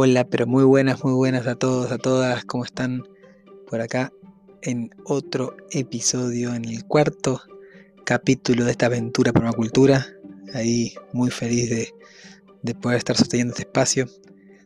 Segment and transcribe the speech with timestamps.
[0.00, 3.02] Hola, pero muy buenas, muy buenas a todos, a todas, ¿cómo están
[3.66, 4.12] por acá?
[4.62, 7.42] En otro episodio, en el cuarto
[8.04, 10.06] capítulo de esta aventura permacultura.
[10.54, 11.92] Ahí muy feliz de,
[12.62, 14.06] de poder estar sosteniendo este espacio,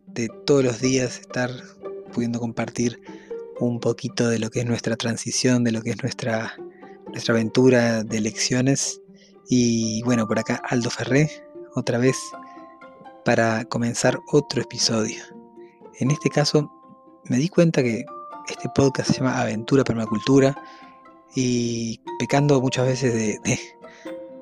[0.06, 1.50] de todos los días estar
[2.12, 3.00] pudiendo compartir
[3.58, 6.58] un poquito de lo que es nuestra transición, de lo que es nuestra,
[7.06, 9.00] nuestra aventura de lecciones.
[9.48, 11.30] Y bueno, por acá Aldo Ferré,
[11.74, 12.18] otra vez
[13.24, 15.22] para comenzar otro episodio.
[15.98, 16.70] En este caso
[17.24, 18.04] me di cuenta que
[18.48, 20.56] este podcast se llama Aventura Permacultura
[21.34, 23.40] y pecando muchas veces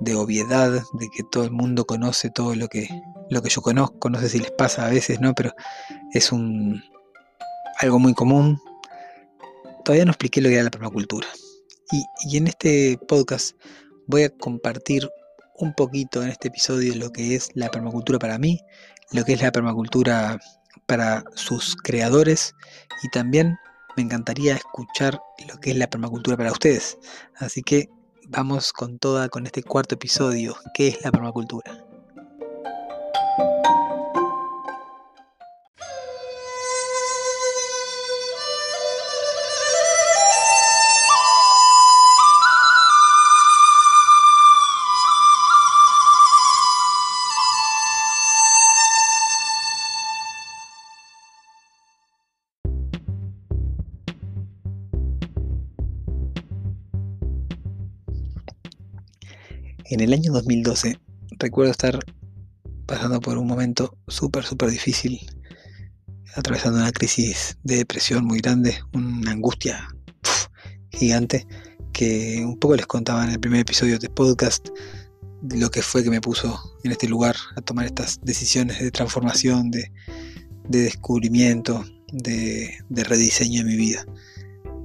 [0.01, 2.89] de, obviedad, de que todo el mundo conoce todo lo que,
[3.29, 5.35] lo que yo conozco, no sé si les pasa a veces, ¿no?
[5.35, 5.53] Pero
[6.13, 6.83] es un
[7.79, 8.61] algo muy común.
[9.85, 11.29] Todavía no expliqué lo que era la permacultura.
[12.25, 13.57] Y en este podcast
[14.07, 15.09] voy a compartir
[15.61, 18.61] un poquito en este episodio lo que es la permacultura para mí,
[19.13, 20.39] lo que es la permacultura
[20.87, 22.55] para sus creadores
[23.03, 23.59] y también
[23.97, 26.99] me encantaría escuchar lo que es la permacultura para ustedes.
[27.37, 27.89] Así que
[28.29, 31.90] vamos con toda con este cuarto episodio, ¿qué es la permacultura?
[59.91, 61.01] En el año 2012
[61.41, 61.99] recuerdo estar
[62.87, 65.19] pasando por un momento súper, súper difícil,
[66.37, 69.89] atravesando una crisis de depresión muy grande, una angustia
[70.93, 71.45] gigante,
[71.93, 74.69] que un poco les contaba en el primer episodio de podcast
[75.43, 79.73] lo que fue que me puso en este lugar a tomar estas decisiones de transformación,
[79.73, 79.91] de,
[80.69, 84.07] descubrimiento, de, de rediseño de mi vida.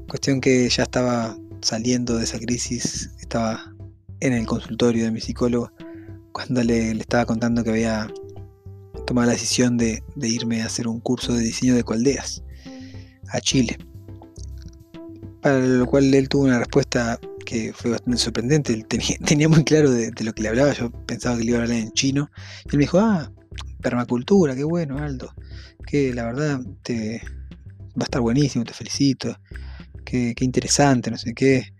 [0.09, 3.74] Cuestión que ya estaba saliendo de esa crisis, estaba
[4.19, 5.71] en el consultorio de mi psicólogo
[6.35, 8.07] cuando le, estaba contando que había
[9.07, 12.43] tomado la decisión de, irme a hacer un curso de diseño de coldeas
[13.29, 13.77] a Chile.
[15.41, 18.73] Para lo cual él tuvo una respuesta que fue bastante sorprendente.
[18.73, 20.73] Él tenía, muy claro de, lo que le hablaba.
[20.73, 22.29] Yo pensaba que le iba a hablar en chino.
[22.65, 23.31] Y él me dijo, ah,
[23.81, 25.33] permacultura, qué bueno, Aldo.
[25.87, 27.21] Que la verdad te
[27.97, 29.37] va a estar buenísimo, te felicito.
[30.03, 31.73] Qué, qué interesante, no sé qué.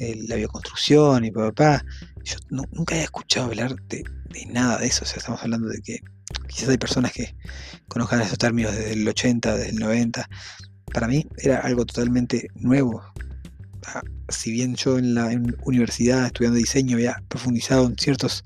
[0.00, 1.84] Eh, la bioconstrucción y papá.
[2.24, 4.02] Yo nunca había escuchado hablar de,
[4.48, 5.04] nada de eso.
[5.04, 6.00] O sea, estamos hablando de que
[6.48, 7.36] quizás hay personas que
[7.86, 10.26] conozcan esos términos desde el 80, desde el 90.
[10.94, 13.02] Para mí era algo totalmente nuevo.
[13.88, 14.00] Ah,
[14.30, 15.28] si bien yo en la
[15.64, 18.42] universidad estudiando diseño había profundizado en ciertos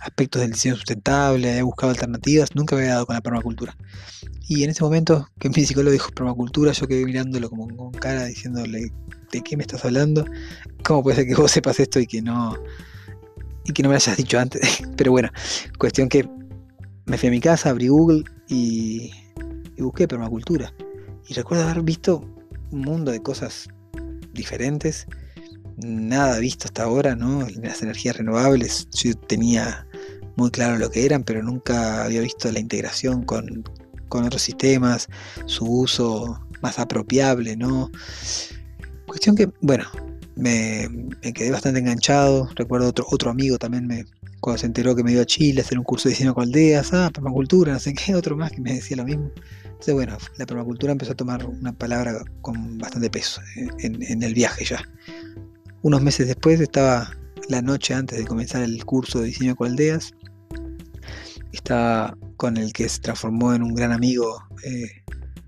[0.00, 3.76] aspectos del diseño sustentable, había buscado alternativas, nunca me había dado con la permacultura.
[4.48, 8.26] Y en ese momento que mi psicólogo dijo permacultura, yo quedé mirándolo como con cara
[8.26, 8.92] diciéndole,
[9.32, 10.24] ¿de qué me estás hablando?
[10.84, 12.56] ¿Cómo puede ser que vos sepas esto y que no
[13.64, 14.82] y que no me lo hayas dicho antes?
[14.96, 15.30] Pero bueno,
[15.78, 16.28] cuestión que
[17.06, 19.10] me fui a mi casa, abrí Google y,
[19.76, 20.72] y busqué permacultura.
[21.28, 22.24] Y recuerdo haber visto
[22.70, 23.68] un mundo de cosas
[24.32, 25.06] diferentes,
[25.76, 27.46] nada visto hasta ahora, ¿no?
[27.62, 29.86] Las energías renovables, yo tenía
[30.36, 33.64] muy claro lo que eran, pero nunca había visto la integración con,
[34.08, 35.08] con otros sistemas,
[35.46, 37.90] su uso más apropiable, ¿no?
[39.06, 39.84] Cuestión que, bueno,
[40.34, 40.88] me,
[41.34, 42.48] quedé bastante enganchado.
[42.54, 44.04] Recuerdo otro, otro amigo también me,
[44.40, 46.44] cuando se enteró que me iba a Chile a hacer un curso de diseño con
[46.44, 49.30] aldeas, ah, permacultura, no sé qué, otro más que me decía lo mismo.
[49.64, 53.40] Entonces, bueno, la permacultura empezó a tomar una palabra con bastante peso
[53.78, 54.82] en, en el viaje ya.
[55.86, 57.12] Unos meses después estaba
[57.48, 60.14] la noche antes de comenzar el curso de diseño con aldeas.
[61.52, 65.04] Estaba con el que se transformó en un gran amigo eh,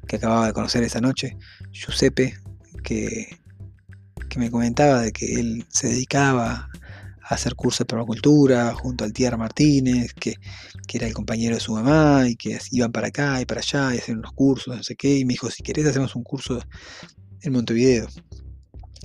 [0.06, 1.36] que acababa de conocer esa noche,
[1.72, 2.38] Giuseppe,
[2.84, 3.36] que,
[4.28, 6.68] que me comentaba de que él se dedicaba
[7.20, 10.36] a hacer cursos de permacultura junto al Tierra Martínez, que,
[10.92, 13.98] era el compañero de su mamá y que iban para acá y para allá y
[13.98, 16.62] hacían unos cursos, no sé qué, y me dijo, si querés hacemos un curso
[17.42, 18.06] en Montevideo.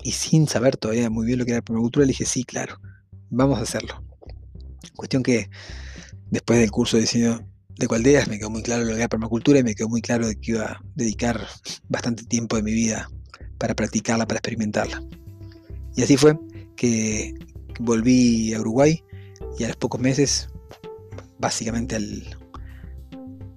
[0.04, 2.78] Y sin saber todavía muy bien lo que era permacultura, le dije, sí, claro,
[3.30, 4.04] vamos a hacerlo.
[4.96, 5.50] Cuestión que
[6.30, 7.48] después del curso de diseño
[7.78, 10.28] de Cualderas, me quedó muy claro lo que era permacultura y me quedó muy claro
[10.28, 11.48] de que iba a dedicar
[11.90, 13.10] bastante tiempo de mi vida
[13.58, 15.04] para practicarla, para experimentarla.
[15.96, 16.38] Y así fue
[16.76, 17.34] que
[17.80, 19.04] volví a Uruguay
[19.58, 20.50] y a los pocos meses,
[21.40, 22.38] básicamente al,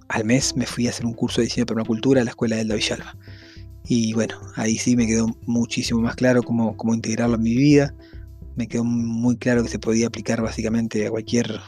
[0.09, 2.55] al mes, me fui a hacer un curso de diseño de permacultura a la escuela
[2.55, 3.17] de Elda Villalba.
[3.89, 7.95] Y bueno, ahí sí me quedó muchísimo más claro cómo, cómo integrarlo en mi vida.
[8.55, 11.59] Me quedó muy claro que se podía aplicar básicamente a cualquier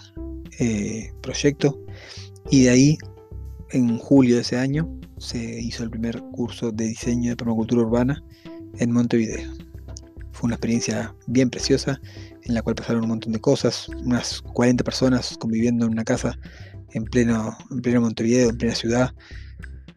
[0.60, 1.80] eh, proyecto.
[2.51, 2.98] Y de ahí,
[3.71, 8.21] en julio de ese año, se hizo el primer curso de diseño de permacultura urbana
[8.80, 9.51] en Montevideo.
[10.33, 12.01] Fue una experiencia bien preciosa
[12.44, 16.38] en la cual pasaron un montón de cosas, unas 40 personas conviviendo en una casa
[16.92, 19.13] en pleno, en pleno Montevideo, en plena ciudad,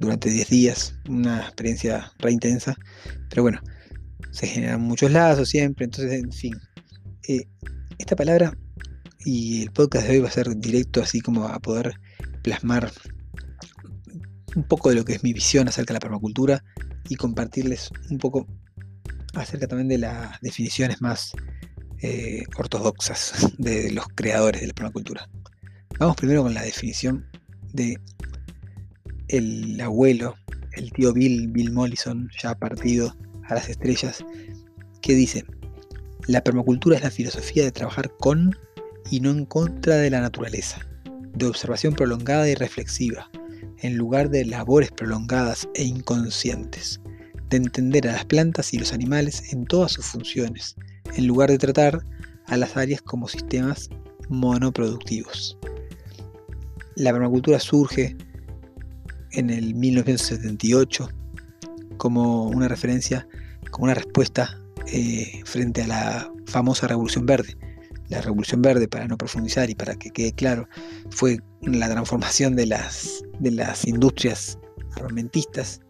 [0.02, 2.74] durante 10 días, una experiencia re intensa,
[3.30, 3.60] pero bueno,
[4.32, 6.54] se generan muchos lazos siempre, entonces, en fin,
[7.28, 7.44] eh,
[7.98, 8.52] esta palabra
[9.24, 11.94] y el podcast de hoy va a ser directo, así como a poder
[12.42, 12.90] plasmar
[14.56, 16.64] un poco de lo que es mi visión acerca de la permacultura
[17.08, 18.46] y compartirles un poco
[19.34, 21.32] acerca también de las definiciones más
[22.02, 25.28] eh, ortodoxas de los creadores de la permacultura.
[26.00, 27.24] Vamos primero con la definición
[27.72, 27.98] de
[29.32, 30.36] el abuelo,
[30.74, 33.16] el tío Bill, Bill Mollison, ya partido
[33.48, 34.24] a las estrellas,
[35.00, 35.44] que dice,
[36.28, 38.54] la permacultura es la filosofía de trabajar con
[39.10, 40.86] y no en contra de la naturaleza,
[41.34, 43.30] de observación prolongada y reflexiva,
[43.78, 47.00] en lugar de labores prolongadas e inconscientes,
[47.48, 50.76] de entender a las plantas y los animales en todas sus funciones,
[51.16, 52.04] en lugar de tratar
[52.46, 53.88] a las áreas como sistemas
[54.28, 55.58] monoproductivos.
[56.96, 58.14] La permacultura surge
[59.32, 61.08] en el 1978
[61.96, 63.26] como una referencia,
[63.70, 67.56] como una respuesta eh, frente a la famosa Revolución Verde.
[68.08, 70.68] La Revolución Verde, para no profundizar y para que quede claro,
[71.10, 74.58] fue la transformación de las, de las industrias
[74.96, 75.80] armamentistas,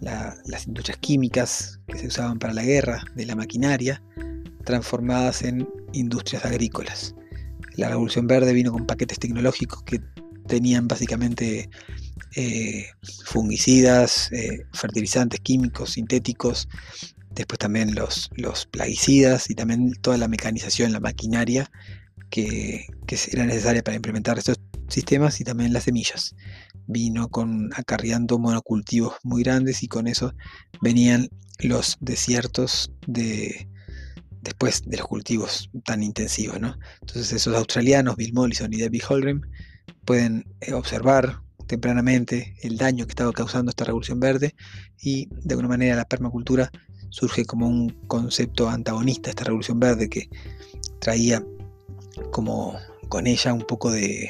[0.00, 4.02] las industrias químicas que se usaban para la guerra, de la maquinaria,
[4.64, 7.14] transformadas en industrias agrícolas.
[7.76, 10.00] La Revolución Verde vino con paquetes tecnológicos que
[10.46, 11.70] tenían básicamente
[12.34, 12.86] eh,
[13.24, 16.68] fungicidas, eh, fertilizantes químicos, sintéticos,
[17.34, 18.30] después también los,
[18.70, 21.70] plaguicidas y también toda la mecanización, la maquinaria
[22.30, 22.86] que,
[23.30, 24.58] era necesaria para implementar estos
[24.88, 26.34] sistemas y también las semillas.
[26.86, 30.34] Vino con acarreando monocultivos muy grandes y con eso
[30.80, 31.28] venían
[31.60, 33.68] los desiertos de
[34.42, 36.76] después de los cultivos tan intensivos, ¿no?
[37.00, 39.40] Entonces esos australianos, Bill Mollison y David Holgrim,
[40.04, 41.40] pueden eh, observar
[41.72, 44.54] tempranamente el daño que estaba causando esta revolución verde
[45.00, 46.70] y de alguna manera la permacultura
[47.08, 50.28] surge como un concepto antagonista a esta revolución verde que
[51.00, 51.42] traía
[52.30, 52.76] como
[53.08, 54.28] con ella un poco de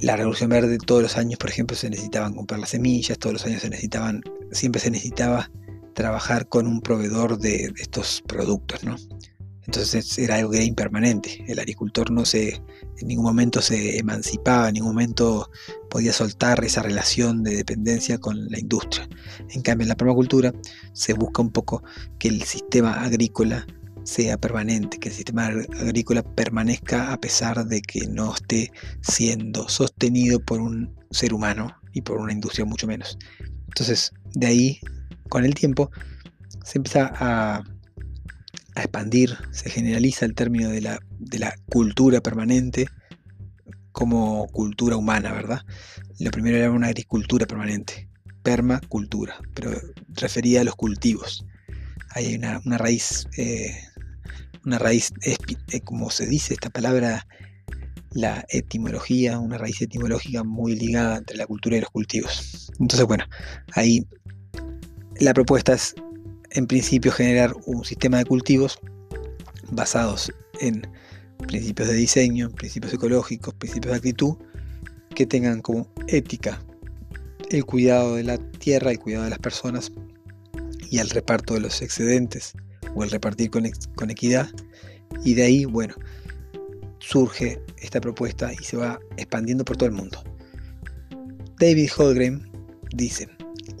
[0.00, 3.44] la revolución verde todos los años por ejemplo se necesitaban comprar las semillas todos los
[3.44, 4.22] años se necesitaban
[4.52, 5.50] siempre se necesitaba
[5.92, 8.96] trabajar con un proveedor de, de estos productos no
[9.64, 11.44] entonces era algo que era impermanente.
[11.46, 12.62] El agricultor no se,
[12.98, 15.50] en ningún momento se emancipaba, en ningún momento
[15.88, 19.08] podía soltar esa relación de dependencia con la industria.
[19.50, 20.52] En cambio, en la permacultura
[20.92, 21.82] se busca un poco
[22.18, 23.66] que el sistema agrícola
[24.04, 30.40] sea permanente, que el sistema agrícola permanezca a pesar de que no esté siendo sostenido
[30.40, 33.16] por un ser humano y por una industria mucho menos.
[33.68, 34.80] Entonces, de ahí,
[35.28, 35.90] con el tiempo,
[36.64, 37.62] se empieza a
[38.74, 42.86] a expandir, se generaliza el término de la, de la cultura permanente
[43.92, 45.60] como cultura humana, ¿verdad?
[46.18, 48.08] Lo primero era una agricultura permanente,
[48.42, 49.72] permacultura, pero
[50.08, 51.44] refería a los cultivos.
[52.10, 53.76] Hay una, raíz, eh,
[54.64, 57.26] una raíz, eh, como se dice esta palabra,
[58.10, 62.70] la etimología, una raíz etimológica muy ligada entre la cultura y los cultivos.
[62.78, 63.24] Entonces, bueno,
[63.74, 64.06] ahí
[65.18, 65.94] la propuesta es
[66.54, 68.78] en principio generar un sistema de cultivos
[69.70, 70.86] basados en
[71.46, 74.36] principios de diseño, principios ecológicos, principios de actitud,
[75.14, 76.62] que tengan como ética
[77.50, 79.92] el cuidado de la tierra, el cuidado de las personas
[80.90, 82.54] y el reparto de los excedentes
[82.94, 84.48] o el repartir con, con equidad.
[85.24, 85.94] Y de ahí, bueno,
[86.98, 90.22] surge esta propuesta y se va expandiendo por todo el mundo.
[91.58, 92.50] David Holgren
[92.94, 93.28] dice,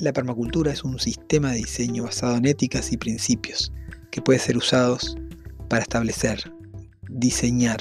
[0.02, 3.72] la permacultura es un sistema de diseño basado en éticas y principios
[4.10, 5.16] que puede ser usados
[5.68, 6.52] para establecer,
[7.08, 7.80] diseñar,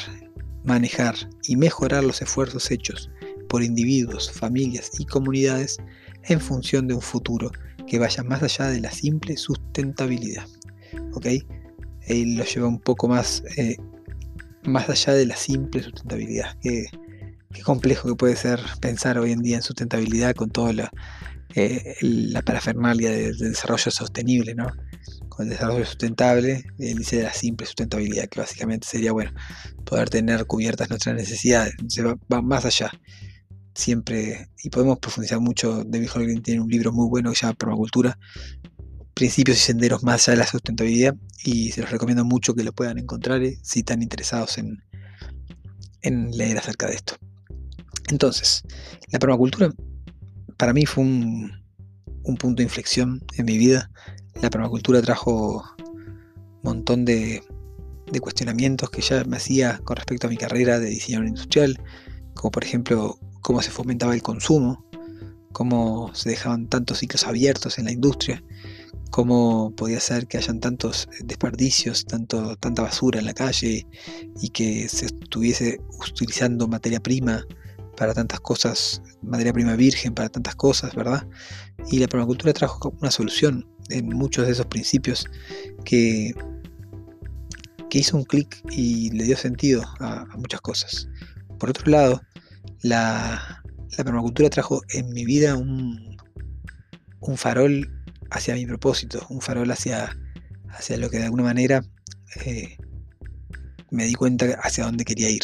[0.64, 1.16] manejar
[1.48, 3.10] y mejorar los esfuerzos hechos
[3.50, 5.78] por individuos, familias y comunidades
[6.26, 7.52] en función de un futuro
[7.88, 10.46] que vaya más allá de la simple sustentabilidad.
[11.14, 11.26] ¿Ok?
[12.06, 13.78] Él lo lleva un poco más, eh,
[14.64, 16.56] más allá de la simple sustentabilidad.
[16.62, 16.86] ¿Qué,
[17.52, 20.92] qué complejo que puede ser pensar hoy en día en sustentabilidad con toda la,
[21.56, 24.68] eh, la parafernalia del desarrollo sostenible, ¿no?
[25.30, 29.32] Con el desarrollo sustentable, el dice de la simple sustentabilidad, que básicamente sería, bueno,
[29.86, 31.74] poder tener cubiertas nuestras necesidades.
[31.88, 32.92] Se va, más allá.
[33.74, 35.84] Siempre, y podemos profundizar mucho.
[35.86, 38.18] David Holgren tiene un libro muy bueno que se llama Permacultura,
[39.14, 42.74] principios y senderos más allá de la sustentabilidad, y se los recomiendo mucho que lo
[42.74, 44.84] puedan encontrar eh, si están interesados en,
[46.02, 47.16] en leer acerca de esto.
[48.10, 48.64] Entonces,
[49.10, 49.70] la permacultura
[50.62, 51.52] para mí fue un,
[52.38, 53.90] punto de inflexión en mi vida.
[54.44, 57.42] La permacultura trajo un montón de,
[58.22, 61.82] cuestionamientos que ya me hacía con respecto a mi carrera de diseñador industrial,
[62.36, 64.86] como por ejemplo cómo se fomentaba el consumo,
[65.52, 68.44] cómo se dejaban tantos ciclos abiertos en la industria,
[69.10, 73.88] cómo podía ser que hayan tantos desperdicios, tanto, tanta basura en la calle
[74.40, 75.82] y que se estuviese
[76.14, 77.48] utilizando materia prima
[77.98, 81.28] para tantas cosas, materia prima virgen para tantas cosas, ¿verdad?
[81.90, 85.26] Y la permacultura trajo una solución en muchos de esos principios
[85.84, 86.34] que,
[87.90, 91.08] que hizo un clic y le dio sentido a, muchas cosas.
[91.60, 92.22] Por otro lado,
[92.82, 93.62] la,
[93.98, 96.18] permacultura trajo en mi vida un,
[97.20, 97.88] un farol
[98.32, 100.18] hacia mi propósito, un farol hacia,
[100.70, 101.84] hacia lo que de alguna manera
[102.46, 102.78] eh,
[103.92, 105.44] me di cuenta hacia dónde quería ir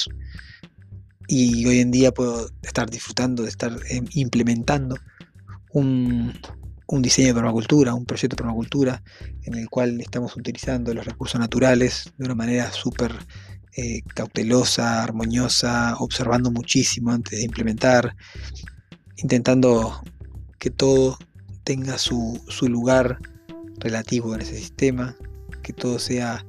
[1.28, 4.96] y hoy en día puedo estar disfrutando de estar em, implementando
[5.74, 6.34] un,
[7.02, 9.04] diseño de permacultura, un proyecto de permacultura
[9.44, 13.14] en el cual estamos utilizando los recursos naturales de una manera súper
[13.76, 18.16] eh, cautelosa, armoniosa, observando muchísimo antes de implementar,
[19.18, 20.02] intentando
[20.58, 21.18] que todo
[21.64, 23.20] tenga su, su lugar
[23.80, 25.16] relativo en ese sistema,
[25.62, 26.44] que todo sea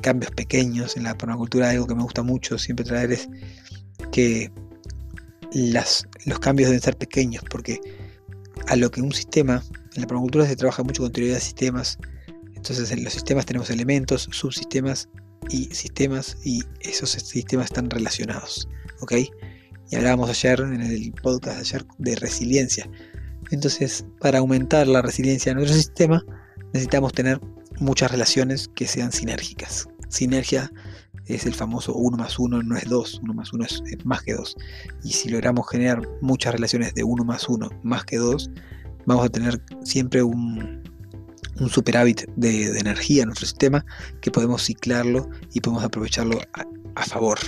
[0.00, 3.28] cambios pequeños en la permacultura, algo que me gusta mucho siempre traer es
[4.16, 4.50] que
[5.52, 7.78] los cambios deben ser pequeños, porque
[8.66, 9.62] a lo que un sistema,
[9.94, 11.98] en la permacultura se trabaja mucho con teoría de sistemas,
[12.54, 15.10] entonces en los sistemas tenemos elementos, subsistemas
[15.50, 18.66] y sistemas, y esos sistemas están relacionados,
[19.00, 19.12] ¿ok?
[19.90, 22.88] Y hablábamos ayer, en el podcast de de resiliencia.
[23.50, 26.24] Entonces, para aumentar la resiliencia de nuestro sistema,
[26.72, 27.38] necesitamos tener
[27.80, 29.86] muchas relaciones que sean sinérgicas.
[30.08, 30.72] Sinergia
[31.26, 34.34] es el famoso 1 más 1 no es 2, 1 más 1 es, más que
[34.34, 34.56] 2.
[35.04, 38.50] Y si logramos generar muchas relaciones de 1 más 1 más que 2,
[39.06, 40.82] vamos a tener siempre un,
[41.60, 43.84] un superávit de, energía en nuestro sistema
[44.20, 46.40] que podemos ciclarlo y podemos aprovecharlo
[46.94, 47.38] a, favor.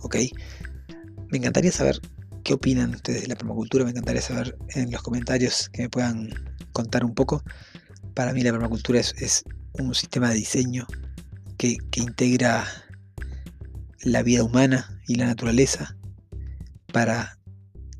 [0.00, 0.16] ¿ok?
[1.30, 2.00] Me encantaría saber
[2.44, 6.30] qué opinan ustedes de la permacultura, me encantaría saber en los comentarios que me puedan
[6.72, 7.42] contar un poco.
[8.14, 9.44] Para mí la permacultura es,
[9.74, 10.84] un sistema de diseño
[11.56, 12.66] que, que integra
[14.02, 15.96] la vida humana y la naturaleza
[16.92, 17.38] para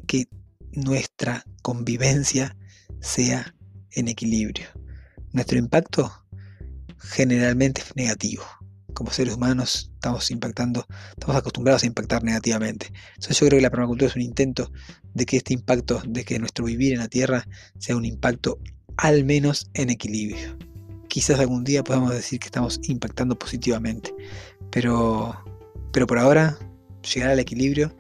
[0.07, 0.29] que
[0.73, 2.57] nuestra convivencia
[3.01, 3.55] sea
[3.93, 4.67] en equilibrio.
[5.33, 6.13] Nuestro impacto
[6.99, 8.45] generalmente es negativo.
[8.95, 12.93] Como seres humanos estamos impactando, estamos acostumbrados a impactar negativamente.
[13.15, 14.73] Entonces yo creo que la permacultura es un intento
[15.15, 17.47] de que este impacto, de que nuestro vivir en la Tierra
[17.79, 18.59] sea un impacto
[18.97, 20.59] al menos en equilibrio.
[21.09, 24.15] Quizás algún día podamos decir que estamos impactando positivamente,
[24.71, 25.43] pero
[25.93, 26.57] pero por ahora,
[27.15, 27.97] llegar al equilibrio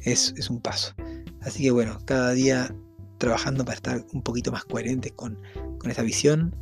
[0.00, 0.94] es, un paso.
[1.40, 2.74] Así que bueno, cada día
[3.18, 5.38] trabajando para estar un poquito más coherentes con,
[5.84, 6.54] esta visión.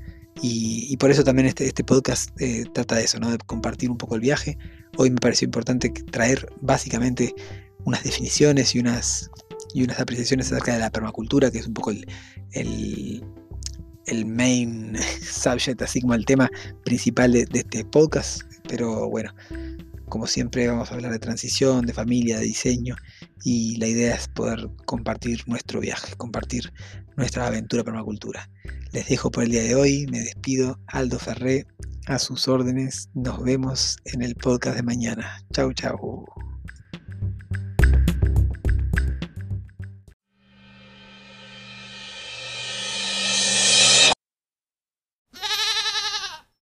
[0.43, 3.31] Y, por eso también este, este podcast eh, trata de eso, ¿no?
[3.31, 4.57] de compartir un poco el viaje.
[4.97, 7.35] Hoy me pareció importante traer básicamente
[7.85, 9.31] unas definiciones y unas,
[9.75, 12.07] y unas apreciaciones acerca de la permacultura, que es un poco el,
[12.53, 16.51] el, main subject, así como el tema
[16.85, 18.43] principal de, de este podcast.
[18.67, 19.35] Pero bueno,
[20.11, 22.97] como siempre vamos a hablar de transición, de familia, de diseño
[23.43, 26.71] y la idea es poder compartir nuestro viaje, compartir
[27.17, 28.51] nuestra aventura permacultura.
[28.93, 31.67] Les dejo por el día de hoy, me despido, Aldo Ferré,
[32.07, 35.43] a sus órdenes, nos vemos en el podcast de mañana.
[35.53, 36.27] Chau, chau.